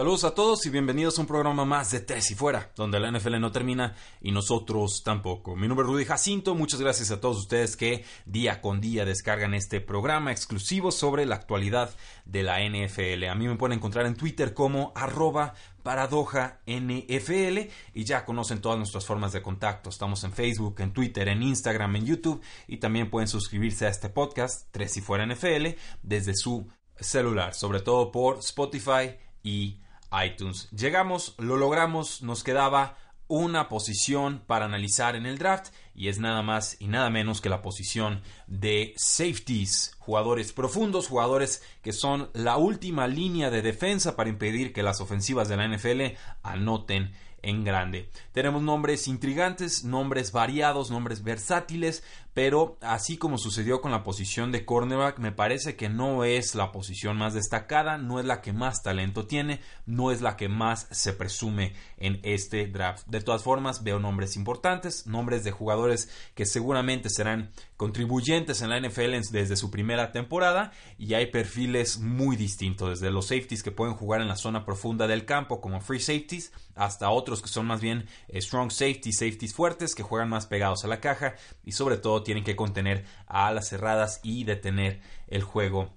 Saludos 0.00 0.24
a 0.24 0.34
todos 0.34 0.64
y 0.64 0.70
bienvenidos 0.70 1.18
a 1.18 1.20
un 1.20 1.26
programa 1.26 1.66
más 1.66 1.90
de 1.90 2.00
Tres 2.00 2.30
y 2.30 2.34
Fuera, 2.34 2.72
donde 2.74 2.98
la 2.98 3.10
NFL 3.12 3.38
no 3.38 3.52
termina 3.52 3.94
y 4.22 4.32
nosotros 4.32 5.02
tampoco. 5.04 5.56
Mi 5.56 5.68
nombre 5.68 5.84
es 5.84 5.92
Rudy 5.92 6.06
Jacinto, 6.06 6.54
muchas 6.54 6.80
gracias 6.80 7.10
a 7.10 7.20
todos 7.20 7.36
ustedes 7.36 7.76
que 7.76 8.06
día 8.24 8.62
con 8.62 8.80
día 8.80 9.04
descargan 9.04 9.52
este 9.52 9.82
programa 9.82 10.32
exclusivo 10.32 10.90
sobre 10.90 11.26
la 11.26 11.34
actualidad 11.34 11.94
de 12.24 12.42
la 12.42 12.60
NFL. 12.66 13.24
A 13.24 13.34
mí 13.34 13.46
me 13.46 13.56
pueden 13.56 13.76
encontrar 13.76 14.06
en 14.06 14.16
Twitter 14.16 14.54
como 14.54 14.90
arroba 14.94 15.52
paradoja 15.82 16.62
NFL 16.66 17.68
y 17.92 18.04
ya 18.04 18.24
conocen 18.24 18.62
todas 18.62 18.78
nuestras 18.78 19.04
formas 19.04 19.34
de 19.34 19.42
contacto. 19.42 19.90
Estamos 19.90 20.24
en 20.24 20.32
Facebook, 20.32 20.76
en 20.78 20.94
Twitter, 20.94 21.28
en 21.28 21.42
Instagram, 21.42 21.96
en 21.96 22.06
YouTube 22.06 22.40
y 22.66 22.78
también 22.78 23.10
pueden 23.10 23.28
suscribirse 23.28 23.84
a 23.84 23.90
este 23.90 24.08
podcast 24.08 24.66
Tres 24.70 24.96
y 24.96 25.02
Fuera 25.02 25.26
NFL 25.26 25.76
desde 26.02 26.34
su 26.34 26.66
celular, 26.98 27.52
sobre 27.52 27.80
todo 27.80 28.10
por 28.10 28.38
Spotify 28.38 29.18
y 29.42 29.78
iTunes. 30.24 30.68
Llegamos, 30.70 31.34
lo 31.38 31.56
logramos, 31.56 32.22
nos 32.22 32.42
quedaba 32.42 32.96
una 33.30 33.68
posición 33.68 34.42
para 34.44 34.64
analizar 34.64 35.14
en 35.14 35.24
el 35.24 35.38
draft 35.38 35.72
y 35.94 36.08
es 36.08 36.18
nada 36.18 36.42
más 36.42 36.76
y 36.80 36.88
nada 36.88 37.10
menos 37.10 37.40
que 37.40 37.48
la 37.48 37.62
posición 37.62 38.22
de 38.48 38.92
safeties, 38.96 39.94
jugadores 40.00 40.52
profundos, 40.52 41.06
jugadores 41.06 41.62
que 41.80 41.92
son 41.92 42.30
la 42.34 42.56
última 42.56 43.06
línea 43.06 43.50
de 43.50 43.62
defensa 43.62 44.16
para 44.16 44.30
impedir 44.30 44.72
que 44.72 44.82
las 44.82 45.00
ofensivas 45.00 45.48
de 45.48 45.56
la 45.56 45.68
NFL 45.68 46.16
anoten 46.42 47.12
en 47.42 47.64
grande. 47.64 48.10
Tenemos 48.32 48.62
nombres 48.62 49.06
intrigantes, 49.06 49.84
nombres 49.84 50.32
variados, 50.32 50.90
nombres 50.90 51.22
versátiles, 51.22 52.02
pero 52.42 52.78
así 52.80 53.18
como 53.18 53.36
sucedió 53.36 53.82
con 53.82 53.90
la 53.90 54.02
posición 54.02 54.50
de 54.50 54.64
cornerback, 54.64 55.18
me 55.18 55.30
parece 55.30 55.76
que 55.76 55.90
no 55.90 56.24
es 56.24 56.54
la 56.54 56.72
posición 56.72 57.18
más 57.18 57.34
destacada, 57.34 57.98
no 57.98 58.18
es 58.18 58.24
la 58.24 58.40
que 58.40 58.54
más 58.54 58.82
talento 58.82 59.26
tiene, 59.26 59.60
no 59.84 60.10
es 60.10 60.22
la 60.22 60.38
que 60.38 60.48
más 60.48 60.88
se 60.90 61.12
presume 61.12 61.74
en 61.98 62.18
este 62.22 62.66
draft. 62.66 63.06
De 63.08 63.20
todas 63.20 63.42
formas, 63.42 63.84
veo 63.84 63.98
nombres 63.98 64.36
importantes, 64.36 65.06
nombres 65.06 65.44
de 65.44 65.50
jugadores 65.50 66.08
que 66.34 66.46
seguramente 66.46 67.10
serán 67.10 67.50
contribuyentes 67.76 68.62
en 68.62 68.70
la 68.70 68.80
NFL 68.80 69.32
desde 69.32 69.56
su 69.56 69.70
primera 69.70 70.10
temporada 70.10 70.72
y 70.96 71.12
hay 71.12 71.26
perfiles 71.26 71.98
muy 71.98 72.36
distintos, 72.36 73.00
desde 73.00 73.12
los 73.12 73.26
safeties 73.26 73.62
que 73.62 73.70
pueden 73.70 73.94
jugar 73.96 74.22
en 74.22 74.28
la 74.28 74.36
zona 74.36 74.64
profunda 74.64 75.06
del 75.06 75.26
campo 75.26 75.60
como 75.60 75.82
free 75.82 76.00
safeties 76.00 76.52
hasta 76.74 77.10
otros 77.10 77.42
que 77.42 77.48
son 77.48 77.66
más 77.66 77.80
bien 77.80 78.06
eh, 78.28 78.40
strong 78.40 78.70
safeties, 78.70 79.18
safeties 79.18 79.54
fuertes 79.54 79.94
que 79.94 80.02
juegan 80.02 80.30
más 80.30 80.46
pegados 80.46 80.84
a 80.84 80.88
la 80.88 81.00
caja 81.00 81.34
y 81.64 81.72
sobre 81.72 81.98
todo 81.98 82.22
tienen 82.30 82.44
que 82.44 82.54
contener 82.54 83.04
a 83.26 83.48
alas 83.48 83.70
cerradas 83.70 84.20
y 84.22 84.44
detener 84.44 85.00
el 85.26 85.42
juego 85.42 85.90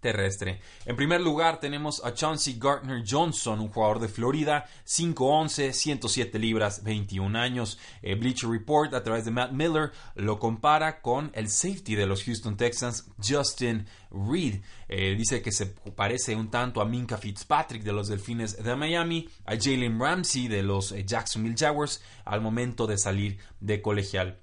terrestre. 0.00 0.60
En 0.84 0.94
primer 0.94 1.22
lugar 1.22 1.58
tenemos 1.58 2.04
a 2.04 2.12
Chauncey 2.12 2.58
Gardner 2.58 3.02
Johnson, 3.08 3.60
un 3.60 3.68
jugador 3.68 3.98
de 3.98 4.08
Florida, 4.08 4.66
5'11, 4.86 5.72
107 5.72 6.38
libras, 6.38 6.84
21 6.84 7.38
años. 7.38 7.78
Eh, 8.02 8.14
Bleacher 8.14 8.50
Report 8.50 8.92
a 8.92 9.02
través 9.02 9.24
de 9.24 9.30
Matt 9.30 9.52
Miller 9.52 9.90
lo 10.16 10.38
compara 10.38 11.00
con 11.00 11.30
el 11.32 11.48
safety 11.48 11.94
de 11.94 12.04
los 12.04 12.24
Houston 12.24 12.58
Texans, 12.58 13.10
Justin 13.26 13.86
Reed. 14.10 14.60
Eh, 14.86 15.14
dice 15.16 15.40
que 15.40 15.50
se 15.50 15.64
parece 15.64 16.36
un 16.36 16.50
tanto 16.50 16.82
a 16.82 16.84
Minka 16.84 17.16
Fitzpatrick 17.16 17.82
de 17.82 17.92
los 17.94 18.08
Delfines 18.08 18.62
de 18.62 18.76
Miami, 18.76 19.30
a 19.46 19.56
Jalen 19.58 19.98
Ramsey 19.98 20.46
de 20.46 20.62
los 20.62 20.92
eh, 20.92 21.06
Jacksonville 21.06 21.56
Jaguars 21.56 22.02
al 22.26 22.42
momento 22.42 22.86
de 22.86 22.98
salir 22.98 23.38
de 23.60 23.80
colegial. 23.80 24.40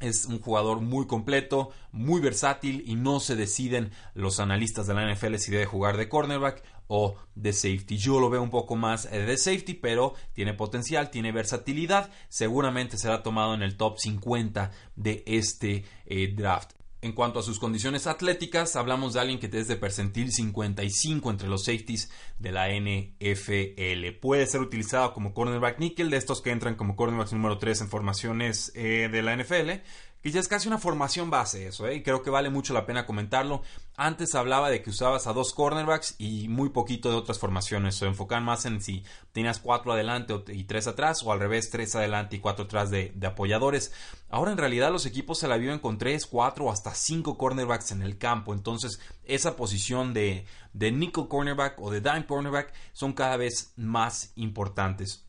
Es 0.00 0.26
un 0.26 0.40
jugador 0.40 0.80
muy 0.80 1.06
completo, 1.06 1.70
muy 1.90 2.20
versátil 2.20 2.82
y 2.86 2.96
no 2.96 3.18
se 3.20 3.34
deciden 3.34 3.92
los 4.14 4.40
analistas 4.40 4.86
de 4.86 4.94
la 4.94 5.10
NFL 5.10 5.36
si 5.36 5.50
debe 5.50 5.64
jugar 5.64 5.96
de 5.96 6.08
cornerback 6.08 6.62
o 6.88 7.16
de 7.34 7.52
safety. 7.52 7.96
Yo 7.96 8.20
lo 8.20 8.30
veo 8.30 8.42
un 8.42 8.50
poco 8.50 8.76
más 8.76 9.06
eh, 9.06 9.20
de 9.20 9.36
safety, 9.36 9.74
pero 9.74 10.14
tiene 10.32 10.54
potencial, 10.54 11.10
tiene 11.10 11.32
versatilidad. 11.32 12.10
Seguramente 12.28 12.98
será 12.98 13.22
tomado 13.22 13.54
en 13.54 13.62
el 13.62 13.76
top 13.76 13.98
50 13.98 14.70
de 14.96 15.22
este 15.26 15.84
eh, 16.06 16.32
draft. 16.34 16.72
En 17.02 17.12
cuanto 17.12 17.38
a 17.38 17.42
sus 17.42 17.58
condiciones 17.58 18.06
atléticas, 18.06 18.74
hablamos 18.74 19.12
de 19.12 19.20
alguien 19.20 19.38
que 19.38 19.46
es 19.46 19.68
de 19.68 19.76
percentil 19.76 20.32
55 20.32 21.30
entre 21.30 21.48
los 21.48 21.64
safeties 21.64 22.10
de 22.38 22.52
la 22.52 22.68
NFL. 22.68 24.18
Puede 24.20 24.46
ser 24.46 24.62
utilizado 24.62 25.12
como 25.12 25.34
cornerback 25.34 25.78
nickel, 25.78 26.10
de 26.10 26.16
estos 26.16 26.40
que 26.40 26.50
entran 26.50 26.74
como 26.74 26.96
cornerbacks 26.96 27.32
número 27.32 27.58
3 27.58 27.82
en 27.82 27.88
formaciones 27.88 28.72
eh, 28.74 29.08
de 29.12 29.22
la 29.22 29.36
NFL 29.36 29.82
y 30.26 30.32
ya 30.32 30.40
es 30.40 30.48
casi 30.48 30.66
una 30.66 30.78
formación 30.78 31.30
base 31.30 31.68
eso, 31.68 31.86
¿eh? 31.86 31.94
y 31.94 32.02
creo 32.02 32.20
que 32.20 32.30
vale 32.30 32.50
mucho 32.50 32.74
la 32.74 32.84
pena 32.84 33.06
comentarlo. 33.06 33.62
Antes 33.96 34.34
hablaba 34.34 34.70
de 34.70 34.82
que 34.82 34.90
usabas 34.90 35.28
a 35.28 35.32
dos 35.32 35.54
cornerbacks 35.54 36.16
y 36.18 36.48
muy 36.48 36.70
poquito 36.70 37.10
de 37.10 37.14
otras 37.14 37.38
formaciones, 37.38 38.02
o 38.02 38.06
enfocan 38.06 38.42
más 38.42 38.66
en 38.66 38.82
si 38.82 39.04
tenías 39.30 39.60
cuatro 39.60 39.92
adelante 39.92 40.34
y 40.48 40.64
tres 40.64 40.88
atrás, 40.88 41.22
o 41.22 41.30
al 41.30 41.38
revés, 41.38 41.70
tres 41.70 41.94
adelante 41.94 42.34
y 42.34 42.40
cuatro 42.40 42.64
atrás 42.64 42.90
de, 42.90 43.14
apoyadores. 43.24 43.92
Ahora 44.28 44.50
en 44.50 44.58
realidad 44.58 44.90
los 44.90 45.06
equipos 45.06 45.38
se 45.38 45.46
la 45.46 45.58
viven 45.58 45.78
con 45.78 45.96
tres, 45.96 46.26
cuatro 46.26 46.64
o 46.64 46.72
hasta 46.72 46.92
cinco 46.92 47.38
cornerbacks 47.38 47.92
en 47.92 48.02
el 48.02 48.18
campo, 48.18 48.52
entonces 48.52 48.98
esa 49.22 49.54
posición 49.54 50.12
de, 50.12 50.44
de 50.72 50.90
nickel 50.90 51.28
cornerback 51.28 51.80
o 51.80 51.92
de 51.92 52.00
dime 52.00 52.26
cornerback 52.26 52.74
son 52.92 53.12
cada 53.12 53.36
vez 53.36 53.74
más 53.76 54.32
importantes. 54.34 55.24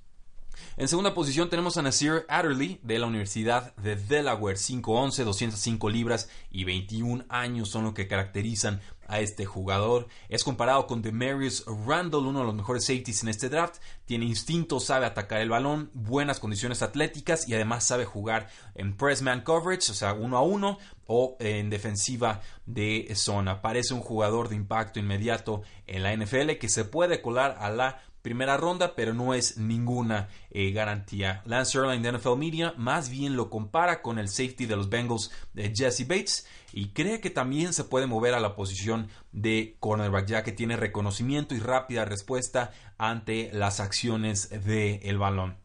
En 0.77 0.87
segunda 0.87 1.13
posición 1.13 1.49
tenemos 1.49 1.77
a 1.77 1.81
Nasir 1.81 2.25
Adderley 2.29 2.79
de 2.83 2.99
la 2.99 3.07
Universidad 3.07 3.75
de 3.77 3.95
Delaware, 3.95 4.57
5'11, 4.57 5.23
205 5.23 5.89
libras 5.89 6.29
y 6.51 6.63
21 6.65 7.25
años 7.29 7.69
son 7.69 7.83
lo 7.83 7.93
que 7.93 8.07
caracterizan 8.07 8.81
a 9.07 9.19
este 9.19 9.45
jugador. 9.45 10.07
Es 10.29 10.43
comparado 10.43 10.85
con 10.87 11.01
Demarius 11.01 11.65
Randall, 11.65 12.27
uno 12.27 12.39
de 12.39 12.45
los 12.45 12.55
mejores 12.55 12.85
safeties 12.85 13.23
en 13.23 13.29
este 13.29 13.49
draft. 13.49 13.77
Tiene 14.07 14.25
instinto, 14.25 14.79
sabe 14.79 15.05
atacar 15.05 15.41
el 15.41 15.49
balón, 15.49 15.91
buenas 15.93 16.39
condiciones 16.39 16.81
atléticas 16.81 17.47
y 17.47 17.53
además 17.53 17.85
sabe 17.85 18.05
jugar 18.05 18.47
en 18.73 18.97
press 18.97 19.21
man 19.21 19.41
coverage, 19.41 19.91
o 19.91 19.93
sea, 19.93 20.13
uno 20.13 20.37
a 20.37 20.41
uno 20.41 20.79
o 21.05 21.35
en 21.39 21.69
defensiva 21.69 22.41
de 22.65 23.11
zona. 23.15 23.61
Parece 23.61 23.93
un 23.93 23.99
jugador 23.99 24.47
de 24.47 24.55
impacto 24.55 24.99
inmediato 24.99 25.61
en 25.85 26.03
la 26.03 26.15
NFL 26.15 26.53
que 26.59 26.69
se 26.69 26.85
puede 26.85 27.21
colar 27.21 27.57
a 27.59 27.69
la 27.69 28.01
primera 28.27 28.57
ronda, 28.57 28.93
pero 28.93 29.13
no 29.13 29.33
es 29.33 29.57
ninguna 29.57 30.27
eh, 30.51 30.71
garantía. 30.71 31.41
Lance 31.45 31.77
Erling 31.77 32.01
de 32.01 32.11
NFL 32.11 32.35
Media 32.35 32.73
más 32.75 33.09
bien 33.09 33.37
lo 33.37 33.49
compara 33.49 34.01
con 34.01 34.19
el 34.19 34.27
safety 34.27 34.65
de 34.65 34.75
los 34.75 34.89
Bengals 34.89 35.31
de 35.53 35.71
Jesse 35.73 36.05
Bates 36.05 36.45
y 36.73 36.89
cree 36.89 37.21
que 37.21 37.29
también 37.29 37.71
se 37.71 37.85
puede 37.85 38.05
mover 38.05 38.33
a 38.33 38.41
la 38.41 38.53
posición 38.53 39.07
de 39.31 39.77
cornerback 39.79 40.27
ya 40.27 40.43
que 40.43 40.51
tiene 40.51 40.75
reconocimiento 40.75 41.55
y 41.55 41.59
rápida 41.59 42.03
respuesta 42.03 42.71
ante 42.97 43.49
las 43.53 43.79
acciones 43.79 44.49
del 44.49 44.99
el 45.03 45.17
balón 45.17 45.57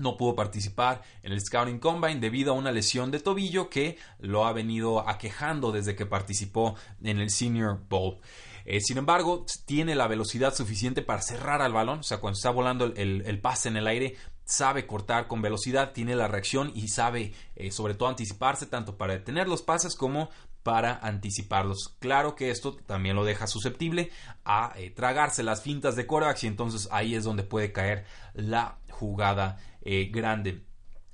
no 0.00 0.16
pudo 0.16 0.34
participar 0.34 1.02
en 1.22 1.32
el 1.32 1.40
Scouting 1.40 1.78
Combine 1.78 2.20
debido 2.20 2.52
a 2.52 2.56
una 2.56 2.72
lesión 2.72 3.10
de 3.10 3.20
tobillo 3.20 3.70
que 3.70 3.98
lo 4.18 4.46
ha 4.46 4.52
venido 4.52 5.08
aquejando 5.08 5.70
desde 5.70 5.94
que 5.94 6.06
participó 6.06 6.74
en 7.02 7.20
el 7.20 7.30
Senior 7.30 7.80
Bowl. 7.88 8.18
Eh, 8.64 8.80
sin 8.80 8.98
embargo, 8.98 9.44
tiene 9.66 9.94
la 9.94 10.06
velocidad 10.06 10.54
suficiente 10.54 11.02
para 11.02 11.22
cerrar 11.22 11.62
al 11.62 11.72
balón, 11.72 12.00
o 12.00 12.02
sea, 12.02 12.18
cuando 12.18 12.36
está 12.36 12.50
volando 12.50 12.86
el, 12.86 13.40
pase 13.40 13.68
en 13.68 13.76
el 13.76 13.86
aire, 13.86 14.16
sabe 14.44 14.86
cortar 14.86 15.28
con 15.28 15.42
velocidad, 15.42 15.92
tiene 15.92 16.16
la 16.16 16.28
reacción 16.28 16.72
y 16.74 16.88
sabe 16.88 17.32
eh, 17.56 17.70
sobre 17.70 17.94
todo 17.94 18.08
anticiparse 18.08 18.66
tanto 18.66 18.96
para 18.96 19.14
detener 19.14 19.48
los 19.48 19.62
pases 19.62 19.94
como 19.94 20.30
para 20.62 20.98
anticiparlos. 20.98 21.96
Claro 21.98 22.34
que 22.34 22.50
esto 22.50 22.76
también 22.76 23.16
lo 23.16 23.24
deja 23.24 23.46
susceptible 23.46 24.10
a 24.44 24.72
eh, 24.76 24.90
tragarse 24.90 25.42
las 25.42 25.62
fintas 25.62 25.96
de 25.96 26.06
Korax 26.06 26.44
y 26.44 26.46
entonces 26.46 26.88
ahí 26.92 27.14
es 27.14 27.24
donde 27.24 27.42
puede 27.42 27.72
caer 27.72 28.04
la 28.34 28.78
jugada 28.90 29.58
grande. 30.10 30.62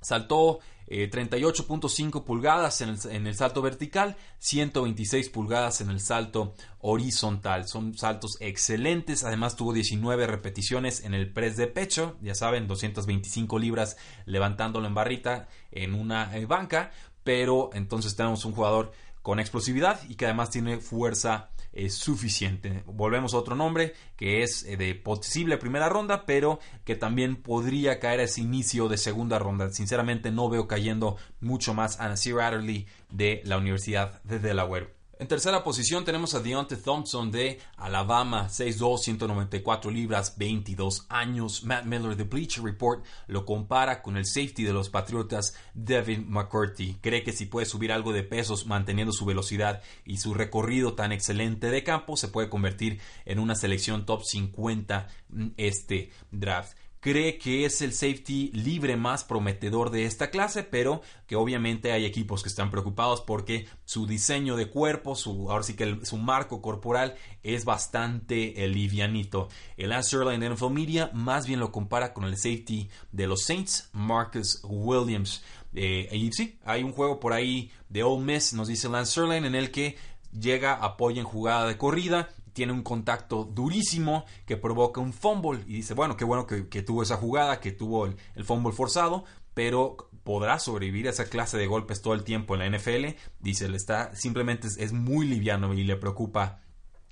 Saltó 0.01 0.61
38.5 0.89 2.19
eh, 2.21 2.25
pulgadas 2.25 2.81
en 2.81 3.27
el, 3.27 3.35
salto 3.35 3.61
vertical, 3.61 4.17
126 4.39 5.31
pulgadas 5.31 5.81
en 5.81 5.91
el 5.91 6.01
salto 6.01 6.55
horizontal. 6.79 7.67
Son 7.67 7.97
saltos 7.99 8.37
excelentes. 8.41 9.25
Además 9.25 9.57
tuvo 9.57 9.73
19 9.73 10.27
repeticiones 10.29 11.05
en 11.05 11.15
el 11.15 11.33
press 11.33 11.57
de 11.57 11.67
pecho. 11.67 12.17
Ya 12.23 12.35
saben, 12.35 12.69
225 12.69 13.59
libras 13.59 13.97
levantándolo 14.27 14.87
en 14.87 14.95
barrita 14.95 15.49
en 15.73 15.95
una 15.95 16.37
eh, 16.37 16.47
banca. 16.47 16.93
Pero 17.25 17.71
entonces 17.73 18.15
tenemos 18.15 18.45
un 18.45 18.53
jugador 18.53 18.93
con 19.27 19.41
explosividad 19.41 19.99
y 20.09 20.15
que 20.15 20.27
además 20.27 20.51
tiene 20.51 20.79
fuerza 20.79 21.51
eh, 21.73 21.91
suficiente. 21.91 22.85
Volvemos 22.87 23.35
a 23.35 23.39
otro 23.39 23.57
nombre 23.57 23.93
que 24.15 24.45
es 24.45 24.63
eh, 24.63 24.77
de 24.77 24.95
posible 24.95 25.59
primera 25.59 25.89
ronda, 25.89 26.27
pero 26.27 26.61
que 26.85 26.95
también 26.95 27.35
podría 27.35 27.99
caer 27.99 28.21
a 28.21 28.23
ese 28.23 28.43
inicio 28.43 28.89
de 28.89 28.99
segunda 28.99 29.41
ronda. 29.41 29.71
Sinceramente 29.71 30.31
no 30.31 30.49
veo 30.49 30.69
cayendo 30.69 31.17
mucho 31.41 31.75
más 31.75 31.99
a 31.99 32.09
Nasir 32.09 32.39
Adderley 32.39 32.87
de 33.11 33.43
la 33.45 33.59
Universidad 33.59 34.23
de 34.23 34.39
Delaware. 34.39 34.96
En 35.19 35.29
tercera 35.29 35.65
posición 35.65 36.05
tenemos 36.05 36.35
a 36.35 36.41
Deontay 36.41 36.77
Thompson 36.77 37.31
de 37.31 37.59
Alabama, 37.79 38.49
6'2", 38.51 38.99
194 38.99 39.91
libras, 39.91 40.37
22 40.37 41.07
años. 41.09 41.65
Matt 41.65 41.87
Miller 41.87 42.15
de 42.17 42.25
Bleacher 42.25 42.63
Report 42.63 43.03
lo 43.27 43.47
compara 43.47 44.03
con 44.03 44.19
el 44.19 44.27
safety 44.27 44.65
de 44.65 44.75
los 44.75 44.91
Patriotas, 44.91 45.55
Devin 45.73 46.31
McCurdy. 46.31 46.99
Cree 47.01 47.23
que 47.23 47.33
si 47.33 47.47
puede 47.47 47.65
subir 47.65 47.93
algo 47.93 48.13
de 48.13 48.25
pesos 48.25 48.67
manteniendo 48.67 49.11
su 49.11 49.25
velocidad 49.25 49.83
y 50.05 50.19
su 50.19 50.35
recorrido 50.35 50.93
tan 50.93 51.13
excelente 51.13 51.71
de 51.71 51.83
campo, 51.83 52.19
se 52.19 52.29
puede 52.29 52.51
convertir 52.51 53.01
en 53.25 53.39
una 53.39 53.55
selección 53.55 54.05
top 54.05 54.23
50 54.23 55.09
este 55.57 56.11
draft 56.31 56.77
cree 57.07 57.39
que 57.39 57.65
es 57.65 57.83
el 57.83 57.93
safety 57.93 58.51
libre 58.53 58.97
más 58.97 59.23
prometedor 59.23 59.91
de 59.91 60.07
esta 60.07 60.29
clase, 60.29 60.65
pero 60.65 61.03
que 61.29 61.37
obviamente 61.37 61.93
hay 61.93 62.05
equipos 62.05 62.43
que 62.43 62.49
están 62.49 62.69
preocupados 62.69 63.21
porque 63.21 63.69
su 63.85 64.09
diseño 64.09 64.57
de 64.57 64.69
cuerpo, 64.69 65.15
su, 65.15 65.49
ahora 65.49 65.63
sí 65.63 65.75
que 65.75 66.01
su 66.03 66.17
marco 66.17 66.61
corporal 66.61 67.15
es 67.45 67.65
bastante 67.65 68.65
eh, 68.65 68.67
livianito. 68.67 69.49
El 69.77 69.91
Lance 69.91 70.17
Sterling 70.17 70.41
de 70.41 70.51
NFL 70.51 70.71
Media 70.71 71.11
más 71.15 71.47
bien 71.47 71.61
lo 71.61 71.71
compara 71.71 72.13
con 72.13 72.25
el 72.25 72.37
safety 72.37 72.91
de 73.13 73.29
los 73.29 73.45
Saints, 73.45 73.89
Marcus 73.93 74.61
Williams. 74.65 75.45
Eh, 75.75 76.09
y 76.11 76.33
sí, 76.33 76.59
hay 76.65 76.83
un 76.83 76.91
juego 76.91 77.21
por 77.21 77.33
ahí 77.33 77.71
de 77.89 78.03
Ole 78.03 78.25
Miss, 78.25 78.53
nos 78.53 78.67
dice 78.67 78.89
Lance 78.89 79.13
Sterling, 79.13 79.45
en 79.45 79.55
el 79.55 79.71
que 79.71 79.97
llega, 80.37 80.75
apoya 80.75 81.21
en 81.21 81.27
jugada 81.29 81.69
de 81.69 81.79
corrida 81.79 82.31
tiene 82.57 82.73
un 82.73 82.83
contacto 82.83 83.45
durísimo 83.45 84.25
que 84.47 84.57
provoca 84.57 84.99
un 84.99 85.13
fumble 85.13 85.63
y 85.67 85.75
dice, 85.75 85.93
bueno, 85.93 86.17
qué 86.17 86.25
bueno 86.25 86.47
que, 86.47 86.83
tuvo 86.83 87.03
esa 87.03 87.19
jugada, 87.19 87.61
que 87.61 87.71
tuvo 87.71 88.07
el, 88.07 88.17
fumble 88.45 88.73
forzado, 88.73 89.25
pero 89.53 90.09
podrá 90.25 90.59
sobrevivir 90.59 91.07
a 91.07 91.11
esa 91.11 91.27
clase 91.27 91.59
de 91.59 91.67
golpes 91.67 92.01
todo 92.01 92.15
el 92.15 92.25
tiempo 92.25 92.55
en 92.55 92.61
la 92.61 92.79
NFL. 92.79 93.15
Dice, 93.41 93.69
le 93.69 93.77
está, 93.77 94.17
simplemente 94.17 94.69
es, 94.79 94.93
muy 94.95 95.27
liviano 95.27 95.75
y 95.75 95.85
le 95.85 95.97
preocupa 95.97 96.63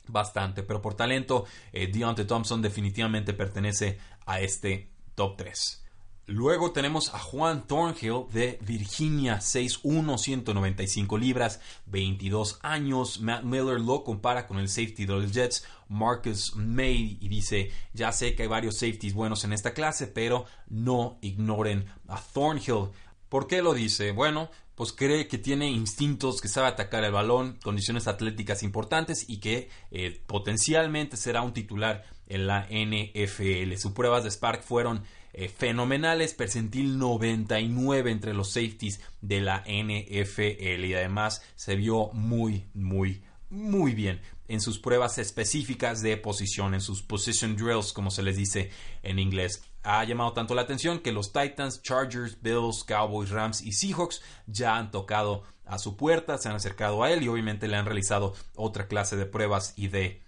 bastante, 0.08 0.62
pero 0.62 0.80
por 0.80 0.94
talento, 0.94 1.44
eh, 1.74 1.88
Deontay 1.92 2.26
Thompson 2.26 2.62
definitivamente 2.62 3.34
pertenece 3.34 3.98
a 4.24 4.40
este 4.40 4.92
top 5.14 5.36
3. 5.36 5.83
Luego 6.26 6.72
tenemos 6.72 7.12
a 7.12 7.18
Juan 7.18 7.66
Thornhill 7.66 8.24
de 8.32 8.58
Virginia, 8.62 9.40
6'1, 9.40 10.16
195 10.16 11.18
libras, 11.18 11.60
22 11.86 12.60
años. 12.62 13.20
Matt 13.20 13.44
Miller 13.44 13.78
lo 13.78 14.04
compara 14.04 14.46
con 14.46 14.58
el 14.58 14.70
safety 14.70 15.04
de 15.04 15.12
los 15.12 15.32
Jets, 15.32 15.66
Marcus 15.88 16.56
May, 16.56 17.18
y 17.20 17.28
dice, 17.28 17.70
ya 17.92 18.10
sé 18.10 18.34
que 18.34 18.44
hay 18.44 18.48
varios 18.48 18.78
safeties 18.78 19.12
buenos 19.12 19.44
en 19.44 19.52
esta 19.52 19.74
clase, 19.74 20.06
pero 20.06 20.46
no 20.70 21.18
ignoren 21.20 21.84
a 22.08 22.18
Thornhill. 22.18 22.88
¿Por 23.28 23.46
qué 23.46 23.60
lo 23.60 23.74
dice? 23.74 24.12
Bueno, 24.12 24.50
pues 24.76 24.92
cree 24.92 25.28
que 25.28 25.36
tiene 25.36 25.70
instintos, 25.70 26.40
que 26.40 26.48
sabe 26.48 26.68
atacar 26.68 27.04
el 27.04 27.12
balón, 27.12 27.58
condiciones 27.62 28.08
atléticas 28.08 28.62
importantes 28.62 29.28
y 29.28 29.40
que 29.40 29.68
eh, 29.90 30.22
potencialmente 30.26 31.18
será 31.18 31.42
un 31.42 31.52
titular 31.52 32.04
en 32.28 32.46
la 32.46 32.66
NFL. 32.70 33.76
Sus 33.76 33.92
pruebas 33.92 34.24
de 34.24 34.30
Spark 34.30 34.62
fueron 34.62 35.04
eh, 35.36 35.48
fenomenales, 35.48 36.32
percentil 36.32 36.98
99 36.98 38.10
entre 38.10 38.34
los 38.34 38.52
safeties 38.52 39.00
de 39.20 39.40
la 39.40 39.64
NFL 39.66 40.84
y 40.84 40.94
además 40.94 41.42
se 41.56 41.74
vio 41.74 42.10
muy, 42.12 42.66
muy, 42.72 43.22
muy 43.50 43.94
bien 43.94 44.20
en 44.46 44.60
sus 44.60 44.78
pruebas 44.78 45.18
específicas 45.18 46.02
de 46.02 46.16
posición, 46.16 46.74
en 46.74 46.80
sus 46.80 47.02
position 47.02 47.56
drills, 47.56 47.92
como 47.92 48.10
se 48.10 48.22
les 48.22 48.36
dice 48.36 48.70
en 49.02 49.18
inglés. 49.18 49.64
Ha 49.82 50.04
llamado 50.04 50.32
tanto 50.32 50.54
la 50.54 50.62
atención 50.62 51.00
que 51.00 51.12
los 51.12 51.32
Titans, 51.32 51.82
Chargers, 51.82 52.40
Bills, 52.40 52.84
Cowboys, 52.84 53.30
Rams 53.30 53.62
y 53.62 53.72
Seahawks 53.72 54.22
ya 54.46 54.76
han 54.76 54.90
tocado 54.90 55.42
a 55.66 55.78
su 55.78 55.96
puerta, 55.96 56.38
se 56.38 56.48
han 56.48 56.56
acercado 56.56 57.02
a 57.02 57.10
él 57.10 57.22
y 57.22 57.28
obviamente 57.28 57.68
le 57.68 57.76
han 57.76 57.86
realizado 57.86 58.34
otra 58.54 58.86
clase 58.86 59.16
de 59.16 59.26
pruebas 59.26 59.74
y 59.76 59.88
de 59.88 60.23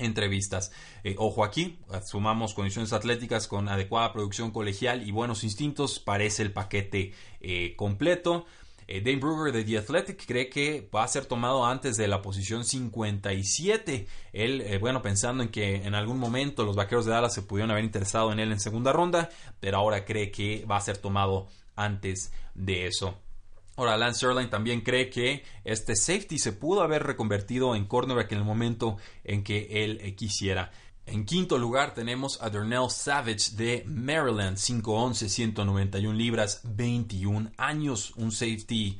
entrevistas. 0.00 0.72
Eh, 1.04 1.14
ojo 1.18 1.44
aquí, 1.44 1.78
sumamos 2.04 2.54
condiciones 2.54 2.92
atléticas 2.92 3.46
con 3.46 3.68
adecuada 3.68 4.12
producción 4.12 4.50
colegial 4.50 5.06
y 5.06 5.12
buenos 5.12 5.44
instintos, 5.44 6.00
parece 6.00 6.42
el 6.42 6.52
paquete 6.52 7.12
eh, 7.40 7.74
completo. 7.76 8.46
Eh, 8.88 9.00
Dane 9.02 9.18
Brugger 9.18 9.52
de 9.52 9.62
The 9.64 9.78
Athletic 9.78 10.26
cree 10.26 10.48
que 10.48 10.88
va 10.92 11.04
a 11.04 11.08
ser 11.08 11.26
tomado 11.26 11.64
antes 11.64 11.96
de 11.96 12.08
la 12.08 12.22
posición 12.22 12.64
57. 12.64 14.06
Él, 14.32 14.78
bueno, 14.80 15.00
pensando 15.00 15.44
en 15.44 15.50
que 15.50 15.76
en 15.76 15.94
algún 15.94 16.18
momento 16.18 16.64
los 16.64 16.74
vaqueros 16.74 17.04
de 17.04 17.12
Dallas 17.12 17.34
se 17.34 17.42
pudieron 17.42 17.70
haber 17.70 17.84
interesado 17.84 18.32
en 18.32 18.40
él 18.40 18.50
en 18.50 18.58
segunda 18.58 18.92
ronda, 18.92 19.28
pero 19.60 19.76
ahora 19.76 20.04
cree 20.04 20.32
que 20.32 20.64
va 20.64 20.76
a 20.76 20.80
ser 20.80 20.98
tomado 20.98 21.46
antes 21.76 22.32
de 22.54 22.86
eso. 22.86 23.16
Ahora, 23.80 23.96
Lance 23.96 24.18
Sterling 24.18 24.50
también 24.50 24.82
cree 24.82 25.08
que 25.08 25.42
este 25.64 25.96
safety 25.96 26.38
se 26.38 26.52
pudo 26.52 26.82
haber 26.82 27.02
reconvertido 27.02 27.74
en 27.74 27.86
cornerback 27.86 28.30
en 28.32 28.36
el 28.36 28.44
momento 28.44 28.98
en 29.24 29.42
que 29.42 29.82
él 29.82 29.98
eh, 30.02 30.14
quisiera. 30.14 30.70
En 31.06 31.24
quinto 31.24 31.56
lugar 31.56 31.94
tenemos 31.94 32.42
a 32.42 32.50
Darnell 32.50 32.90
Savage 32.90 33.52
de 33.56 33.82
Maryland, 33.86 34.58
5'11, 34.58 35.28
191 35.28 36.12
libras, 36.12 36.60
21 36.64 37.52
años, 37.56 38.12
un 38.16 38.32
safety 38.32 38.98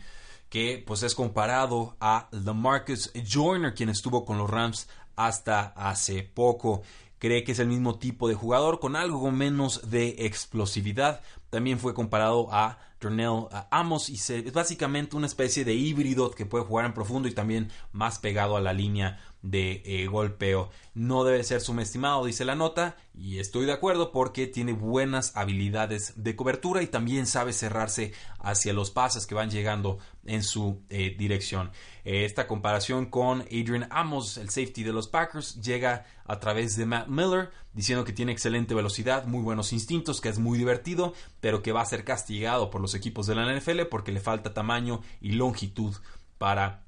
que 0.49 0.83
pues 0.87 1.03
es 1.03 1.15
comparado 1.15 1.95
a 2.01 2.31
LaMarcus 2.31 3.13
Joyner, 3.31 3.75
quien 3.75 3.91
estuvo 3.91 4.25
con 4.25 4.39
los 4.39 4.49
Rams 4.49 4.89
hasta 5.15 5.75
hace 5.77 6.23
poco. 6.23 6.85
Cree 7.19 7.45
que 7.45 7.53
es 7.53 7.59
el 7.59 7.69
mismo 7.69 7.99
tipo 7.99 8.29
de 8.29 8.35
jugador 8.35 8.81
con 8.81 8.97
algo 8.97 9.31
menos 9.31 9.91
de 9.91 10.25
explosividad. 10.25 11.21
También 11.51 11.79
fue 11.79 11.93
comparado 11.93 12.49
a 12.51 12.79
Darnell 13.01 13.47
Amos 13.71 14.09
y 14.09 14.15
es 14.15 14.53
básicamente 14.53 15.17
una 15.17 15.27
especie 15.27 15.65
de 15.65 15.75
híbrido 15.75 16.31
que 16.31 16.47
puede 16.47 16.65
jugar 16.65 16.87
en 16.87 16.95
profundo 16.95 17.29
y 17.29 17.33
también 17.33 17.71
más 17.93 18.19
pegado 18.19 18.57
a 18.57 18.61
la 18.61 18.73
línea 18.73 19.19
de 19.43 19.83
eh, 19.85 20.07
golpeo. 20.07 20.71
No 20.95 21.25
debe 21.25 21.43
ser 21.45 21.61
subestimado, 21.61 22.25
dice 22.25 22.45
la 22.45 22.55
nota, 22.55 22.97
y 23.15 23.39
estoy 23.39 23.65
de 23.67 23.73
acuerdo 23.73 24.13
porque 24.13 24.47
tiene 24.47 24.73
buenas 24.73 25.37
habilidades 25.37 26.13
de 26.17 26.37
cobertura 26.37 26.83
y 26.83 26.87
también 26.87 27.27
sabe 27.27 27.53
cerrarse 27.53 28.13
hacia 28.39 28.73
los 28.73 28.91
pases 28.91 29.27
que 29.27 29.35
van 29.35 29.51
llegando 29.51 29.99
en 30.25 30.43
su 30.43 30.83
eh, 30.91 31.15
dirección. 31.19 31.71
Eh, 32.05 32.25
esta 32.25 32.47
comparación 32.47 33.07
con 33.07 33.43
Adrian 33.43 33.89
Amos, 33.91 34.37
el 34.37 34.51
safety 34.51 34.83
de 34.83 34.93
los 34.93 35.09
Packers, 35.09 35.61
llega 35.61 36.05
a 36.27 36.39
través 36.39 36.77
de 36.77 36.87
Matt 36.87 37.09
Miller, 37.09 37.51
diciendo 37.73 38.05
que 38.05 38.13
tiene 38.13 38.33
excelente 38.33 38.75
velocidad, 38.75 39.27
muy 39.27 39.43
buenos 39.43 39.73
instintos, 39.73 40.21
que 40.21 40.29
es 40.29 40.39
muy 40.39 40.59
divertido, 40.59 41.15
pero 41.41 41.63
que 41.63 41.73
va 41.73 41.83
a 41.83 41.87
ser 41.87 42.05
castigado 42.05 42.71
por 42.71 42.81
los 42.81 42.95
equipos 42.95 43.27
de 43.27 43.35
la 43.35 43.53
NFL 43.53 43.83
porque 43.91 44.13
le 44.13 44.21
falta 44.21 44.55
tamaño 44.55 45.01
y 45.21 45.33
longitud 45.33 45.95
para 46.39 46.83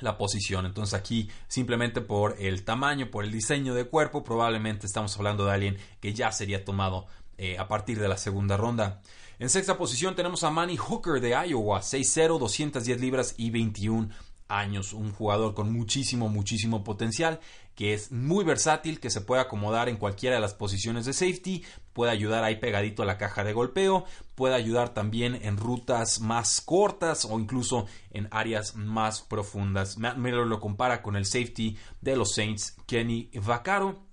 la 0.00 0.16
posición. 0.16 0.66
Entonces 0.66 0.94
aquí 0.94 1.28
simplemente 1.48 2.00
por 2.00 2.36
el 2.38 2.64
tamaño, 2.64 3.10
por 3.10 3.24
el 3.24 3.32
diseño 3.32 3.74
de 3.74 3.84
cuerpo, 3.84 4.22
probablemente 4.22 4.86
estamos 4.86 5.16
hablando 5.16 5.46
de 5.46 5.52
alguien 5.52 5.78
que 6.00 6.14
ya 6.14 6.30
sería 6.30 6.64
tomado 6.64 7.06
eh, 7.36 7.58
a 7.58 7.68
partir 7.68 7.98
de 8.00 8.08
la 8.08 8.16
segunda 8.16 8.56
ronda. 8.56 9.00
En 9.40 9.48
sexta 9.48 9.78
posición 9.78 10.16
tenemos 10.16 10.42
a 10.42 10.50
Manny 10.50 10.76
Hooker 10.76 11.20
de 11.20 11.30
Iowa, 11.30 11.80
6'0, 11.80 12.38
210 12.38 13.00
libras 13.00 13.34
y 13.36 13.50
21 13.50 14.08
años. 14.48 14.92
Un 14.92 15.12
jugador 15.12 15.54
con 15.54 15.72
muchísimo, 15.72 16.28
muchísimo 16.28 16.84
potencial, 16.84 17.40
que 17.74 17.94
es 17.94 18.10
muy 18.10 18.44
versátil, 18.44 18.98
que 18.98 19.10
se 19.10 19.20
puede 19.20 19.42
acomodar 19.42 19.88
en 19.88 19.96
cualquiera 19.96 20.36
de 20.36 20.42
las 20.42 20.54
posiciones 20.54 21.06
de 21.06 21.12
safety, 21.12 21.64
puede 21.92 22.10
ayudar 22.10 22.42
ahí 22.42 22.56
pegadito 22.56 23.02
a 23.02 23.06
la 23.06 23.18
caja 23.18 23.44
de 23.44 23.52
golpeo, 23.52 24.04
puede 24.34 24.54
ayudar 24.54 24.94
también 24.94 25.38
en 25.42 25.56
rutas 25.56 26.20
más 26.20 26.60
cortas 26.60 27.24
o 27.24 27.38
incluso 27.38 27.86
en 28.10 28.28
áreas 28.30 28.74
más 28.74 29.20
profundas. 29.22 29.98
Matt 29.98 30.16
lo 30.16 30.60
compara 30.60 31.02
con 31.02 31.14
el 31.14 31.24
safety 31.24 31.76
de 32.00 32.16
los 32.16 32.34
Saints, 32.34 32.76
Kenny 32.86 33.30
Vaccaro 33.34 34.07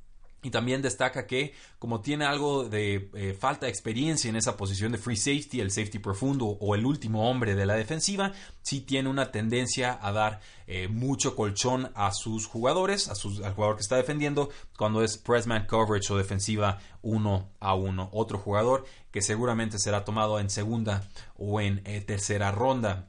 y 0.46 0.52
también 0.52 0.84
destaca 0.84 1.26
que 1.26 1.54
como 1.80 2.02
tiene 2.02 2.24
algo 2.24 2.70
de 2.70 3.10
eh, 3.16 3.34
falta 3.34 3.66
de 3.66 3.72
experiencia 3.72 4.30
en 4.30 4.36
esa 4.36 4.56
posición 4.56 4.92
de 4.92 5.00
free 5.00 5.18
safety, 5.18 5.60
el 5.60 5.72
safety 5.72 5.98
profundo 5.98 6.46
o 6.46 6.76
el 6.76 6.86
último 6.86 7.28
hombre 7.28 7.56
de 7.56 7.66
la 7.66 7.74
defensiva, 7.74 8.32
sí 8.62 8.82
tiene 8.82 9.10
una 9.10 9.32
tendencia 9.32 9.98
a 10.00 10.12
dar 10.12 10.42
eh, 10.68 10.88
mucho 10.88 11.36
colchón 11.36 11.92
a 11.96 12.12
sus 12.12 12.46
jugadores, 12.46 13.08
a 13.08 13.16
sus, 13.16 13.42
al 13.42 13.56
jugador 13.56 13.78
que 13.78 13.82
está 13.82 13.96
defendiendo, 13.96 14.50
cuando 14.78 15.04
es 15.04 15.18
pressman 15.18 15.66
coverage 15.66 16.14
o 16.14 16.18
defensiva 16.18 16.78
uno 17.02 17.50
a 17.60 17.74
uno. 17.74 18.10
Otro 18.14 18.38
jugador 18.38 18.86
que 19.10 19.24
seguramente 19.24 19.80
será 19.80 20.06
tomado 20.06 20.40
en 20.40 20.52
segunda 20.52 21.10
o 21.38 21.60
en 21.60 21.82
eh, 21.86 22.02
tercera 22.02 22.52
ronda. 22.52 23.08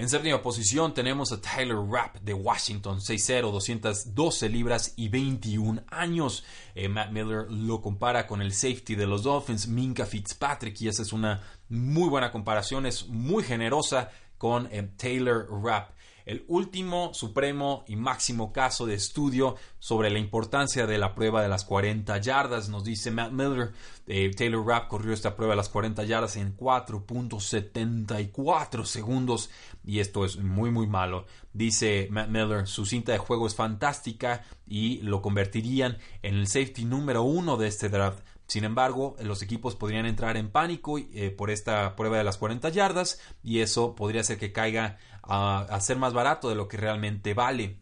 En 0.00 0.08
séptima 0.08 0.40
posición 0.40 0.94
tenemos 0.94 1.30
a 1.30 1.42
Tyler 1.42 1.76
Rapp 1.76 2.16
de 2.22 2.32
Washington, 2.32 3.00
6'0, 3.00 3.52
212 3.52 4.48
libras 4.48 4.94
y 4.96 5.10
21 5.10 5.82
años. 5.90 6.42
Eh, 6.74 6.88
Matt 6.88 7.10
Miller 7.10 7.44
lo 7.50 7.82
compara 7.82 8.26
con 8.26 8.40
el 8.40 8.54
safety 8.54 8.94
de 8.94 9.06
los 9.06 9.24
Dolphins, 9.24 9.68
Minka 9.68 10.06
Fitzpatrick, 10.06 10.80
y 10.80 10.88
esa 10.88 11.02
es 11.02 11.12
una 11.12 11.42
muy 11.68 12.08
buena 12.08 12.32
comparación, 12.32 12.86
es 12.86 13.08
muy 13.08 13.44
generosa 13.44 14.10
con 14.38 14.70
eh, 14.72 14.90
Taylor 14.96 15.46
Rapp. 15.62 15.90
El 16.30 16.44
último, 16.46 17.12
supremo 17.12 17.82
y 17.88 17.96
máximo 17.96 18.52
caso 18.52 18.86
de 18.86 18.94
estudio 18.94 19.56
sobre 19.80 20.10
la 20.10 20.20
importancia 20.20 20.86
de 20.86 20.96
la 20.96 21.12
prueba 21.12 21.42
de 21.42 21.48
las 21.48 21.64
40 21.64 22.16
yardas. 22.18 22.68
Nos 22.68 22.84
dice 22.84 23.10
Matt 23.10 23.32
Miller, 23.32 23.72
eh, 24.06 24.30
Taylor 24.30 24.64
Rapp 24.64 24.86
corrió 24.86 25.12
esta 25.12 25.34
prueba 25.34 25.54
de 25.54 25.56
las 25.56 25.68
40 25.68 26.04
yardas 26.04 26.36
en 26.36 26.56
4.74 26.56 28.84
segundos 28.84 29.50
y 29.84 29.98
esto 29.98 30.24
es 30.24 30.36
muy 30.36 30.70
muy 30.70 30.86
malo. 30.86 31.26
Dice 31.52 32.06
Matt 32.12 32.28
Miller, 32.28 32.68
su 32.68 32.86
cinta 32.86 33.10
de 33.10 33.18
juego 33.18 33.48
es 33.48 33.56
fantástica 33.56 34.44
y 34.68 34.98
lo 34.98 35.22
convertirían 35.22 35.98
en 36.22 36.36
el 36.36 36.46
safety 36.46 36.84
número 36.84 37.24
uno 37.24 37.56
de 37.56 37.66
este 37.66 37.88
draft. 37.88 38.20
Sin 38.50 38.64
embargo, 38.64 39.14
los 39.22 39.42
equipos 39.42 39.76
podrían 39.76 40.06
entrar 40.06 40.36
en 40.36 40.50
pánico 40.50 40.98
eh, 40.98 41.30
por 41.30 41.50
esta 41.50 41.94
prueba 41.94 42.18
de 42.18 42.24
las 42.24 42.36
40 42.36 42.68
yardas 42.70 43.20
y 43.44 43.60
eso 43.60 43.94
podría 43.94 44.22
hacer 44.22 44.38
que 44.38 44.50
caiga 44.50 44.98
a, 45.22 45.78
ser 45.80 45.98
más 45.98 46.14
barato 46.14 46.48
de 46.48 46.56
lo 46.56 46.66
que 46.66 46.76
realmente 46.76 47.32
vale. 47.32 47.78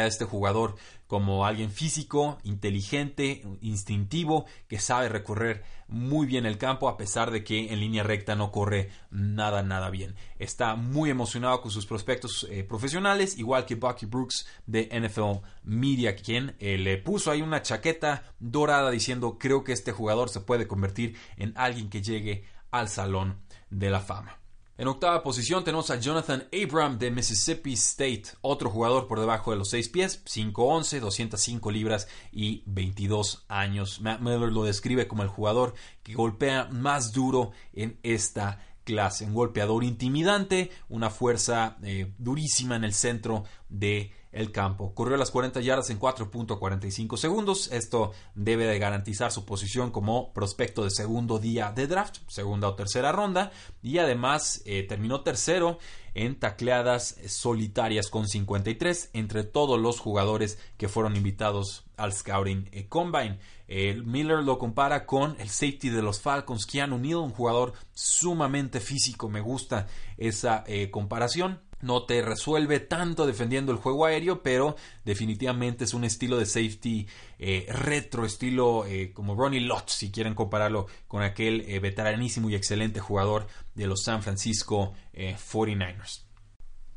A 0.00 0.06
este 0.06 0.24
jugador 0.24 0.76
como 1.06 1.46
alguien 1.46 1.70
físico, 1.70 2.38
inteligente, 2.42 3.44
instintivo, 3.60 4.46
que 4.66 4.78
sabe 4.78 5.08
recorrer 5.08 5.62
muy 5.86 6.26
bien 6.26 6.46
el 6.46 6.58
campo 6.58 6.88
a 6.88 6.96
pesar 6.96 7.30
de 7.30 7.44
que 7.44 7.72
en 7.72 7.80
línea 7.80 8.02
recta 8.02 8.34
no 8.34 8.50
corre 8.50 8.90
nada, 9.10 9.62
nada 9.62 9.90
bien. 9.90 10.16
Está 10.38 10.74
muy 10.74 11.10
emocionado 11.10 11.60
con 11.60 11.70
sus 11.70 11.86
prospectos 11.86 12.46
eh, 12.50 12.64
profesionales, 12.64 13.38
igual 13.38 13.66
que 13.66 13.76
Bucky 13.76 14.06
Brooks 14.06 14.46
de 14.66 14.88
NFL 14.92 15.46
Media, 15.62 16.16
quien 16.16 16.56
eh, 16.58 16.78
le 16.78 16.96
puso 16.96 17.30
ahí 17.30 17.42
una 17.42 17.62
chaqueta 17.62 18.24
dorada 18.40 18.90
diciendo 18.90 19.38
creo 19.38 19.62
que 19.62 19.72
este 19.72 19.92
jugador 19.92 20.30
se 20.30 20.40
puede 20.40 20.66
convertir 20.66 21.16
en 21.36 21.52
alguien 21.56 21.90
que 21.90 22.02
llegue 22.02 22.44
al 22.70 22.88
Salón 22.88 23.38
de 23.70 23.90
la 23.90 24.00
Fama. 24.00 24.43
En 24.76 24.88
octava 24.88 25.22
posición 25.22 25.62
tenemos 25.62 25.88
a 25.90 26.00
Jonathan 26.00 26.48
Abram 26.52 26.98
de 26.98 27.12
Mississippi 27.12 27.74
State, 27.74 28.24
otro 28.40 28.68
jugador 28.70 29.06
por 29.06 29.20
debajo 29.20 29.52
de 29.52 29.56
los 29.56 29.70
6 29.70 29.88
pies, 29.88 30.24
5'11, 30.24 30.98
205 30.98 31.70
libras 31.70 32.08
y 32.32 32.64
22 32.66 33.44
años. 33.46 34.00
Matt 34.00 34.20
Miller 34.20 34.50
lo 34.50 34.64
describe 34.64 35.06
como 35.06 35.22
el 35.22 35.28
jugador 35.28 35.74
que 36.02 36.14
golpea 36.14 36.64
más 36.72 37.12
duro 37.12 37.52
en 37.72 38.00
esta 38.02 38.58
clase, 38.82 39.26
un 39.26 39.34
golpeador 39.34 39.84
intimidante, 39.84 40.72
una 40.88 41.08
fuerza 41.08 41.76
eh, 41.84 42.12
durísima 42.18 42.74
en 42.74 42.82
el 42.82 42.94
centro 42.94 43.44
de 43.68 44.12
el 44.34 44.52
campo. 44.52 44.94
Corrió 44.94 45.16
las 45.16 45.30
40 45.30 45.60
yardas 45.60 45.90
en 45.90 45.98
4.45 45.98 47.16
segundos. 47.16 47.70
Esto 47.72 48.12
debe 48.34 48.66
de 48.66 48.78
garantizar 48.78 49.32
su 49.32 49.44
posición 49.44 49.90
como 49.90 50.32
prospecto 50.32 50.84
de 50.84 50.90
segundo 50.90 51.38
día 51.38 51.72
de 51.72 51.86
draft, 51.86 52.18
segunda 52.26 52.68
o 52.68 52.74
tercera 52.74 53.12
ronda. 53.12 53.52
Y 53.82 53.98
además 53.98 54.62
eh, 54.66 54.82
terminó 54.82 55.22
tercero 55.22 55.78
en 56.14 56.38
tacleadas 56.38 57.16
solitarias 57.26 58.08
con 58.08 58.28
53 58.28 59.10
entre 59.14 59.44
todos 59.44 59.80
los 59.80 59.98
jugadores 59.98 60.58
que 60.76 60.88
fueron 60.88 61.16
invitados 61.16 61.84
al 61.96 62.12
Scouting 62.12 62.68
eh, 62.72 62.88
Combine. 62.88 63.38
Miller 63.66 64.44
lo 64.44 64.58
compara 64.58 65.06
con 65.06 65.36
el 65.40 65.48
safety 65.48 65.88
de 65.88 66.02
los 66.02 66.20
Falcons, 66.20 66.66
Keanu 66.66 66.98
Neal, 66.98 67.16
un 67.16 67.30
jugador 67.30 67.72
sumamente 67.94 68.78
físico. 68.78 69.28
Me 69.28 69.40
gusta 69.40 69.86
esa 70.18 70.64
eh, 70.66 70.90
comparación 70.90 71.60
no 71.84 72.04
te 72.04 72.22
resuelve 72.22 72.80
tanto 72.80 73.26
defendiendo 73.26 73.70
el 73.70 73.78
juego 73.78 74.06
aéreo, 74.06 74.42
pero 74.42 74.74
definitivamente 75.04 75.84
es 75.84 75.92
un 75.92 76.04
estilo 76.04 76.38
de 76.38 76.46
safety 76.46 77.06
eh, 77.38 77.66
retro, 77.68 78.24
estilo 78.24 78.86
eh, 78.86 79.12
como 79.12 79.34
Ronnie 79.34 79.60
Lott, 79.60 79.90
si 79.90 80.10
quieren 80.10 80.34
compararlo 80.34 80.86
con 81.06 81.22
aquel 81.22 81.60
eh, 81.68 81.80
veteranísimo 81.80 82.48
y 82.48 82.54
excelente 82.54 83.00
jugador 83.00 83.46
de 83.74 83.86
los 83.86 84.02
San 84.02 84.22
Francisco 84.22 84.94
49ers. 85.12 86.22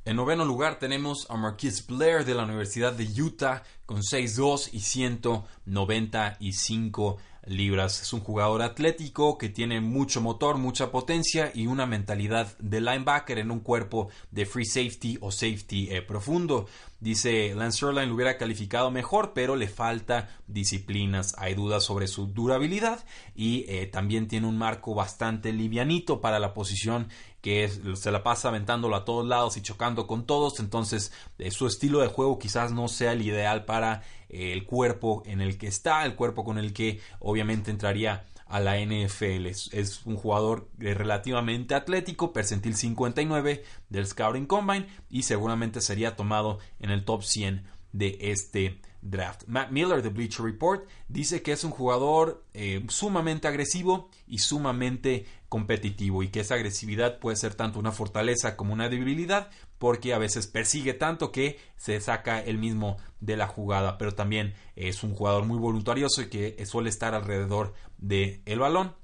En 0.05 0.15
noveno 0.15 0.45
lugar 0.45 0.79
tenemos 0.79 1.29
a 1.29 1.35
Marquis 1.35 1.85
Blair 1.85 2.23
de 2.23 2.33
la 2.33 2.45
Universidad 2.45 2.93
de 2.93 3.03
Utah 3.21 3.63
con 3.85 3.97
6'2 3.97 4.69
y 4.71 4.79
195 4.79 7.17
libras. 7.47 8.01
Es 8.01 8.13
un 8.13 8.19
jugador 8.19 8.61
atlético 8.61 9.37
que 9.37 9.49
tiene 9.49 9.81
mucho 9.81 10.21
motor, 10.21 10.57
mucha 10.57 10.91
potencia 10.91 11.51
y 11.53 11.67
una 11.67 11.85
mentalidad 11.85 12.57
de 12.59 12.81
linebacker 12.81 13.39
en 13.39 13.51
un 13.51 13.59
cuerpo 13.59 14.09
de 14.31 14.45
free 14.45 14.65
safety 14.65 15.17
o 15.21 15.31
safety 15.31 15.89
eh, 15.91 16.01
profundo. 16.01 16.67
Dice 16.99 17.53
Lance 17.55 17.85
Erline 17.85 18.07
lo 18.07 18.15
hubiera 18.15 18.37
calificado 18.37 18.89
mejor, 18.89 19.33
pero 19.33 19.55
le 19.55 19.67
falta 19.67 20.29
disciplinas. 20.47 21.35
Hay 21.37 21.53
dudas 21.53 21.83
sobre 21.83 22.07
su 22.07 22.27
durabilidad 22.27 23.05
y 23.35 23.65
eh, 23.67 23.85
también 23.85 24.27
tiene 24.27 24.47
un 24.47 24.57
marco 24.57 24.95
bastante 24.95 25.53
livianito 25.53 26.21
para 26.21 26.39
la 26.39 26.53
posición 26.53 27.07
que 27.41 27.69
se 27.95 28.11
la 28.11 28.23
pasa 28.23 28.49
aventándolo 28.49 28.95
a 28.95 29.05
todos 29.05 29.25
lados 29.25 29.57
y 29.57 29.61
chocando 29.61 30.07
con 30.07 30.25
todos. 30.25 30.59
Entonces, 30.59 31.11
eh, 31.37 31.51
su 31.51 31.67
estilo 31.67 31.99
de 31.99 32.07
juego 32.07 32.39
quizás 32.39 32.71
no 32.71 32.87
sea 32.87 33.13
el 33.13 33.21
ideal 33.21 33.65
para 33.65 34.03
eh, 34.29 34.53
el 34.53 34.65
cuerpo 34.65 35.23
en 35.25 35.41
el 35.41 35.57
que 35.57 35.67
está, 35.67 36.05
el 36.05 36.15
cuerpo 36.15 36.43
con 36.43 36.57
el 36.57 36.73
que 36.73 36.99
obviamente 37.19 37.71
entraría 37.71 38.25
a 38.49 38.59
la 38.59 38.79
NFL. 38.79 39.47
Es, 39.47 40.05
un 40.05 40.15
jugador 40.15 40.69
relativamente 40.77 41.75
atlético, 41.75 42.33
percentil 42.33 42.75
59 42.75 43.63
del 43.89 44.07
Scouting 44.07 44.45
Combine 44.45 44.87
y 45.09 45.23
seguramente 45.23 45.81
sería 45.81 46.15
tomado 46.15 46.59
en 46.79 46.89
el 46.89 47.05
top 47.05 47.23
100 47.23 47.65
de 47.91 48.17
este 48.21 48.79
draft. 49.01 49.43
Matt 49.47 49.71
Miller 49.71 50.01
de 50.01 50.09
Bleacher 50.09 50.45
Report 50.45 50.87
dice 51.07 51.41
que 51.41 51.51
es 51.51 51.63
un 51.63 51.71
jugador 51.71 52.43
eh, 52.53 52.83
sumamente 52.89 53.47
agresivo 53.47 54.09
y 54.27 54.39
sumamente 54.39 55.25
competitivo 55.49 56.23
y 56.23 56.29
que 56.29 56.41
esa 56.41 56.55
agresividad 56.55 57.19
puede 57.19 57.37
ser 57.37 57.55
tanto 57.55 57.79
una 57.79 57.91
fortaleza 57.91 58.57
como 58.57 58.73
una 58.73 58.89
debilidad 58.89 59.49
porque 59.77 60.13
a 60.13 60.17
veces 60.17 60.47
persigue 60.47 60.93
tanto 60.93 61.31
que 61.31 61.59
se 61.77 61.99
saca 62.01 62.41
el 62.41 62.57
mismo 62.57 62.97
de 63.19 63.37
la 63.37 63.47
jugada, 63.47 63.97
pero 63.97 64.13
también 64.13 64.53
es 64.75 65.03
un 65.03 65.13
jugador 65.13 65.45
muy 65.45 65.57
voluntarioso 65.57 66.21
y 66.21 66.29
que 66.29 66.65
suele 66.65 66.89
estar 66.89 67.13
alrededor 67.13 67.73
del 67.97 68.41
el 68.45 68.59
balón. 68.59 68.95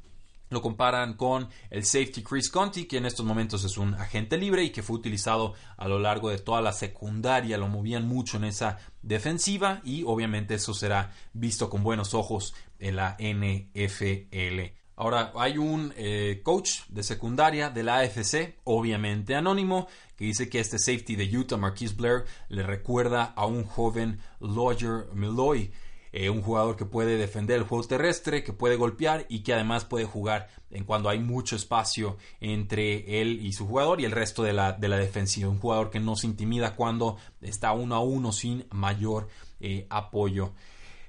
Lo 0.49 0.61
comparan 0.61 1.15
con 1.15 1.49
el 1.71 1.83
safety 1.83 2.21
Chris 2.21 2.51
Conti, 2.51 2.85
que 2.85 2.97
en 2.97 3.07
estos 3.07 3.25
momentos 3.25 3.63
es 3.63 3.75
un 3.75 3.95
agente 3.95 4.37
libre 4.37 4.63
y 4.63 4.69
que 4.69 4.83
fue 4.83 4.97
utilizado 4.97 5.55
a 5.77 5.87
lo 5.87 5.97
largo 5.97 6.29
de 6.29 6.37
toda 6.37 6.61
la 6.61 6.73
secundaria. 6.73 7.57
Lo 7.57 7.67
movían 7.67 8.07
mucho 8.07 8.37
en 8.37 8.43
esa 8.43 8.77
defensiva 9.01 9.81
y 9.83 10.03
obviamente 10.03 10.53
eso 10.53 10.75
será 10.75 11.11
visto 11.33 11.71
con 11.71 11.81
buenos 11.83 12.13
ojos 12.13 12.53
en 12.77 12.97
la 12.97 13.17
NFL. 13.19 14.82
Ahora, 15.03 15.33
hay 15.35 15.57
un 15.57 15.93
eh, 15.97 16.39
coach 16.43 16.83
de 16.87 17.03
secundaria 17.03 17.69
de 17.69 17.83
la 17.83 17.97
AFC, 17.97 18.59
obviamente 18.63 19.35
anónimo, 19.35 19.89
que 20.15 20.23
dice 20.23 20.47
que 20.47 20.61
este 20.61 20.79
safety 20.79 21.17
de 21.17 21.37
Utah, 21.37 21.57
Marquise 21.57 21.93
Blair, 21.93 22.23
le 22.47 22.63
recuerda 22.63 23.33
a 23.35 23.45
un 23.45 23.65
joven 23.65 24.21
Lawyer 24.39 25.07
Milloy, 25.13 25.73
eh, 26.13 26.29
un 26.29 26.41
jugador 26.41 26.77
que 26.77 26.85
puede 26.85 27.17
defender 27.17 27.57
el 27.57 27.65
juego 27.65 27.83
terrestre, 27.85 28.45
que 28.45 28.53
puede 28.53 28.77
golpear 28.77 29.25
y 29.27 29.43
que 29.43 29.53
además 29.53 29.83
puede 29.83 30.05
jugar 30.05 30.47
en 30.71 30.85
cuando 30.85 31.09
hay 31.09 31.19
mucho 31.19 31.57
espacio 31.57 32.15
entre 32.39 33.19
él 33.19 33.45
y 33.45 33.51
su 33.51 33.67
jugador 33.67 33.99
y 33.99 34.05
el 34.05 34.11
resto 34.13 34.41
de 34.41 34.53
la, 34.53 34.71
de 34.71 34.87
la 34.87 34.95
defensiva. 34.95 35.49
Un 35.49 35.59
jugador 35.59 35.89
que 35.89 35.99
no 35.99 36.15
se 36.15 36.27
intimida 36.27 36.77
cuando 36.77 37.17
está 37.41 37.73
uno 37.73 37.95
a 37.95 37.99
uno 37.99 38.31
sin 38.31 38.65
mayor 38.71 39.27
eh, 39.59 39.85
apoyo. 39.89 40.53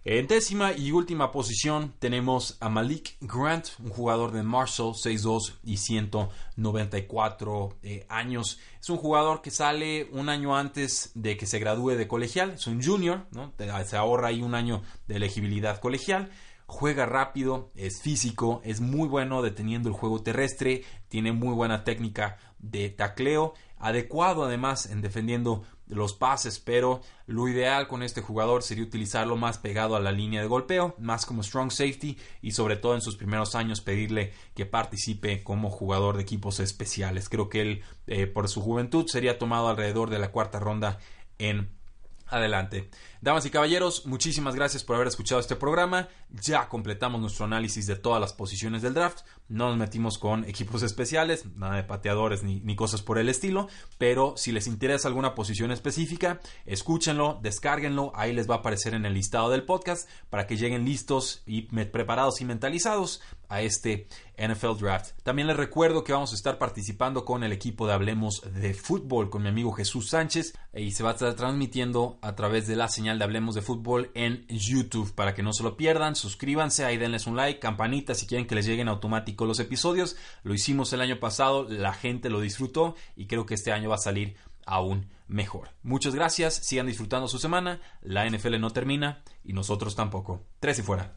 En 0.06 0.26
décima 0.26 0.74
y 0.74 0.92
última 0.92 1.32
posición 1.32 1.94
tenemos 1.98 2.58
a 2.60 2.68
Malik 2.68 3.16
Grant, 3.22 3.68
un 3.82 3.88
jugador 3.88 4.32
de 4.32 4.42
Marshall, 4.42 4.92
6'2 4.92 5.54
y 5.64 5.78
194 5.78 7.78
eh, 7.82 8.04
años. 8.10 8.60
Es 8.78 8.90
un 8.90 8.98
jugador 8.98 9.40
que 9.40 9.50
sale 9.50 10.10
un 10.12 10.28
año 10.28 10.58
antes 10.58 11.10
de 11.14 11.38
que 11.38 11.46
se 11.46 11.58
gradúe 11.58 11.92
de 11.92 12.06
colegial, 12.06 12.50
es 12.50 12.66
un 12.66 12.82
junior, 12.82 13.24
¿no? 13.30 13.54
se 13.86 13.96
ahorra 13.96 14.28
ahí 14.28 14.42
un 14.42 14.54
año 14.54 14.82
de 15.08 15.16
elegibilidad 15.16 15.80
colegial. 15.80 16.30
Juega 16.66 17.06
rápido, 17.06 17.70
es 17.74 18.02
físico, 18.02 18.60
es 18.62 18.82
muy 18.82 19.08
bueno 19.08 19.40
deteniendo 19.40 19.88
el 19.88 19.94
juego 19.94 20.22
terrestre, 20.22 20.84
tiene 21.08 21.32
muy 21.32 21.54
buena 21.54 21.82
técnica 21.82 22.36
de 22.58 22.90
tacleo, 22.90 23.54
adecuado 23.78 24.44
además 24.44 24.84
en 24.84 25.00
defendiendo 25.00 25.62
los 25.94 26.12
pases, 26.14 26.58
pero 26.58 27.00
lo 27.26 27.48
ideal 27.48 27.88
con 27.88 28.02
este 28.02 28.20
jugador 28.20 28.62
sería 28.62 28.84
utilizarlo 28.84 29.36
más 29.36 29.58
pegado 29.58 29.96
a 29.96 30.00
la 30.00 30.12
línea 30.12 30.40
de 30.40 30.46
golpeo, 30.46 30.94
más 30.98 31.26
como 31.26 31.42
strong 31.42 31.70
safety 31.70 32.18
y 32.42 32.52
sobre 32.52 32.76
todo 32.76 32.94
en 32.94 33.00
sus 33.00 33.16
primeros 33.16 33.54
años 33.54 33.80
pedirle 33.80 34.32
que 34.54 34.66
participe 34.66 35.42
como 35.42 35.70
jugador 35.70 36.16
de 36.16 36.22
equipos 36.22 36.60
especiales. 36.60 37.28
Creo 37.28 37.48
que 37.48 37.62
él 37.62 37.82
eh, 38.06 38.26
por 38.26 38.48
su 38.48 38.60
juventud 38.60 39.06
sería 39.06 39.38
tomado 39.38 39.68
alrededor 39.68 40.10
de 40.10 40.18
la 40.18 40.30
cuarta 40.30 40.58
ronda 40.58 40.98
en 41.38 41.70
adelante. 42.26 42.90
Damas 43.20 43.46
y 43.46 43.50
caballeros, 43.50 44.04
muchísimas 44.04 44.54
gracias 44.54 44.84
por 44.84 44.96
haber 44.96 45.08
escuchado 45.08 45.40
este 45.40 45.56
programa. 45.56 46.08
Ya 46.30 46.68
completamos 46.68 47.20
nuestro 47.20 47.46
análisis 47.46 47.86
de 47.86 47.96
todas 47.96 48.20
las 48.20 48.34
posiciones 48.34 48.82
del 48.82 48.92
draft. 48.92 49.20
No 49.48 49.68
nos 49.68 49.78
metimos 49.78 50.18
con 50.18 50.44
equipos 50.44 50.82
especiales, 50.82 51.46
nada 51.56 51.76
de 51.76 51.84
pateadores 51.84 52.42
ni, 52.42 52.76
cosas 52.76 53.00
por 53.00 53.18
el 53.18 53.28
estilo. 53.28 53.68
Pero 53.96 54.34
si 54.36 54.52
les 54.52 54.66
interesa 54.66 55.08
alguna 55.08 55.34
posición 55.34 55.70
específica, 55.70 56.40
escúchenlo, 56.66 57.40
descárguenlo. 57.42 58.12
Ahí 58.14 58.34
les 58.34 58.48
va 58.48 58.56
a 58.56 58.58
aparecer 58.58 58.92
en 58.92 59.06
el 59.06 59.14
listado 59.14 59.48
del 59.48 59.64
podcast 59.64 60.08
para 60.28 60.46
que 60.46 60.56
lleguen 60.58 60.84
listos 60.84 61.42
y 61.46 61.62
preparados 61.62 62.40
y 62.40 62.44
mentalizados 62.44 63.22
a 63.54 63.62
este 63.62 64.08
NFL 64.36 64.76
Draft. 64.80 65.12
También 65.22 65.46
les 65.46 65.56
recuerdo 65.56 66.02
que 66.02 66.12
vamos 66.12 66.32
a 66.32 66.34
estar 66.34 66.58
participando 66.58 67.24
con 67.24 67.44
el 67.44 67.52
equipo 67.52 67.86
de 67.86 67.92
Hablemos 67.92 68.42
de 68.52 68.74
Fútbol 68.74 69.30
con 69.30 69.42
mi 69.42 69.48
amigo 69.48 69.72
Jesús 69.72 70.10
Sánchez 70.10 70.54
y 70.74 70.90
se 70.90 71.04
va 71.04 71.10
a 71.10 71.12
estar 71.12 71.34
transmitiendo 71.34 72.18
a 72.20 72.34
través 72.34 72.66
de 72.66 72.74
la 72.74 72.88
señal 72.88 73.18
de 73.18 73.24
Hablemos 73.24 73.54
de 73.54 73.62
Fútbol 73.62 74.10
en 74.14 74.44
YouTube 74.48 75.14
para 75.14 75.34
que 75.34 75.44
no 75.44 75.52
se 75.52 75.62
lo 75.62 75.76
pierdan. 75.76 76.16
Suscríbanse, 76.16 76.84
ahí 76.84 76.96
denles 76.96 77.28
un 77.28 77.36
like, 77.36 77.60
campanita 77.60 78.14
si 78.14 78.26
quieren 78.26 78.46
que 78.46 78.56
les 78.56 78.66
lleguen 78.66 78.88
automático 78.88 79.46
los 79.46 79.60
episodios. 79.60 80.16
Lo 80.42 80.52
hicimos 80.52 80.92
el 80.92 81.00
año 81.00 81.20
pasado, 81.20 81.68
la 81.68 81.94
gente 81.94 82.28
lo 82.28 82.40
disfrutó 82.40 82.96
y 83.14 83.26
creo 83.26 83.46
que 83.46 83.54
este 83.54 83.70
año 83.70 83.88
va 83.88 83.96
a 83.96 83.98
salir 83.98 84.36
aún 84.66 85.06
mejor. 85.28 85.70
Muchas 85.82 86.14
gracias, 86.14 86.54
sigan 86.54 86.86
disfrutando 86.86 87.28
su 87.28 87.38
semana, 87.38 87.80
la 88.02 88.28
NFL 88.28 88.58
no 88.58 88.70
termina 88.70 89.22
y 89.44 89.52
nosotros 89.52 89.94
tampoco. 89.94 90.42
Tres 90.58 90.78
y 90.80 90.82
fuera. 90.82 91.12